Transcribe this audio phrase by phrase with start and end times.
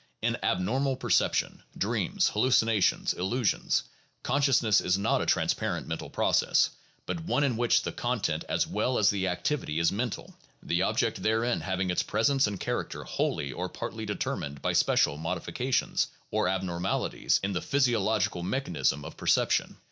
[0.23, 3.83] In abnormal perception (dreams, hallucinations, illusions)
[4.23, 6.71] conscious ness is not a transparent mental process,
[7.05, 10.33] but one in which the con tent as well as the activity is mental—
[10.63, 15.41] the object therein having its presence and character wholly or partly determined by special modi
[15.41, 19.77] fications or abnormalities in the physiological mechanism of percep tion.